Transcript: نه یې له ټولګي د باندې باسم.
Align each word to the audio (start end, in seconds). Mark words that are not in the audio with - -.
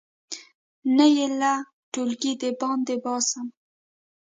نه 0.95 1.05
یې 1.15 1.27
له 1.39 1.53
ټولګي 1.91 2.33
د 2.41 2.43
باندې 2.59 2.95
باسم. 3.03 3.47